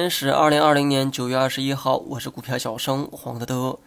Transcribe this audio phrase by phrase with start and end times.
[0.00, 3.78] 天是二零二零年九月二十一号，我是股票小生黄德德。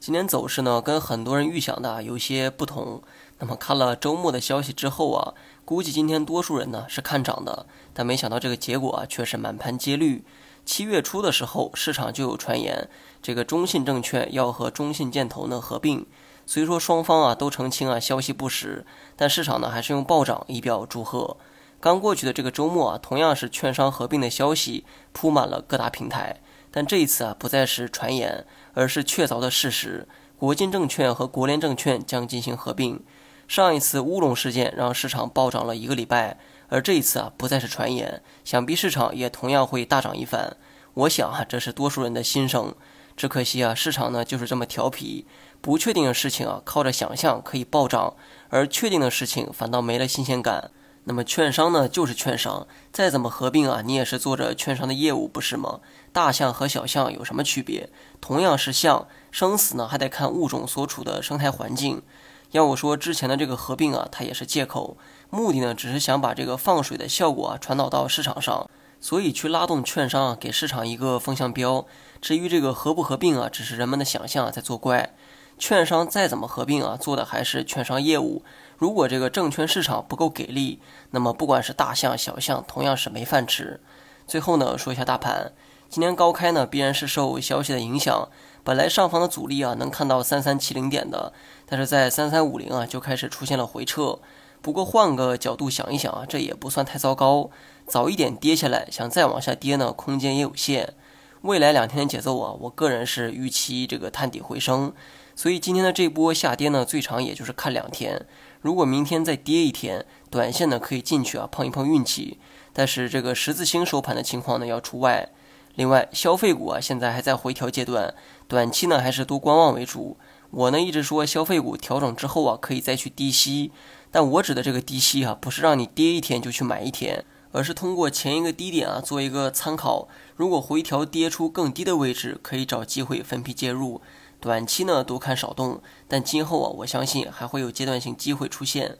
[0.00, 3.02] 今天走势呢，跟很多人预想的有些不同。
[3.38, 5.34] 那么看了周末的消息之后啊，
[5.66, 10.24] 估计今天多数人呢是看涨的，但没想到这个结果啊却是满盘皆绿。
[10.64, 12.88] 七月初的时候，市场就有传言，
[13.20, 16.06] 这个中信证券要和中信建投呢合并。
[16.46, 21.36] 虽说双方啊都澄清啊消息不实，但市场呢还是用暴涨以表祝贺。
[21.80, 26.40] 刚过去的这个周末啊，同样是券商合并的消息铺满了各大平台，
[26.72, 30.08] 但这一次啊，不再是传言，而是确凿的事实。
[30.36, 33.00] 国金证券和国联证券将进行合并。
[33.46, 36.38] 上一次乌龙事件让市场暴涨了一个礼拜，
[36.68, 40.56] 而这一次啊，不再是传言，想必市场也同样会大涨一番。
[40.94, 42.74] 我想啊，这是多数人的心声。
[43.16, 45.26] 只可惜啊，市场呢就是这么调皮，
[45.60, 48.14] 不确定的事情啊，靠着想象可以暴涨，
[48.48, 50.70] 而确定的事情反倒没了新鲜感。
[51.08, 55.80] 那么券商呢，就是券商，再怎么合并啊，你也是做着券商的业务，不是吗？
[56.12, 57.88] 大象和小象有什么区别？
[58.20, 62.02] 同样是象，生死呢还得看物种所处的生态环境。
[62.50, 64.98] 要我说，之前的这个合并啊，它也是借口，
[65.30, 68.68] 目的呢只是想把这个放水的效果啊传导到市场上，
[69.00, 71.86] 所以去拉动券商啊，给市场一个风向标。
[72.20, 75.14] 至于这个合不合并啊，只是人们的想象在作怪。
[75.60, 78.44] 券商再怎么合并啊，做的还是券商业务。
[78.78, 83.80] 如果这个证券市场不够给力，那么不管是大象小象，同样是没饭吃。
[84.26, 85.52] 最后呢，说一下大盘，
[85.88, 88.28] 今天高开呢，必然是受消息的影响。
[88.62, 91.32] 本来上方的阻力啊，能看到三三七零点的，
[91.66, 94.20] 但是在三三五零啊，就开始出现了回撤。
[94.62, 97.50] 不过换个角度想一想啊，这也不算太糟糕。
[97.86, 100.94] 早一点跌下来，想再往下跌呢，空间也有限。
[101.42, 104.92] 未来两天的节奏啊，我个人是预期这个探底回升。
[105.36, 108.26] 所以今天的这波下跌呢，最长也就是看两天。
[108.60, 112.38] 如果明天再跌一天，短线呢可以进去啊碰一碰运气，
[112.72, 115.28] 但是这个十字星收盘的情况呢要除外。
[115.76, 118.12] 另外，消费股啊现在还在回调阶段，
[118.48, 120.16] 短期呢还是多观望为主。
[120.50, 123.70] 我呢一直说消费股调整之后啊可以再去低吸，
[124.10, 134.00] 但我指的这个低吸啊不是让你跌一天就去买一天，而是通过前一个低点啊做一个参考，如果回调跌出更低的位置，可以找机会分批介入。
[134.40, 138.98] 短期呢多看少动，但今后啊，我相信还会有阶段性机会出现。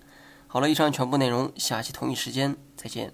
[0.49, 3.13] 好了，以上全部内容，下期同一时间再见。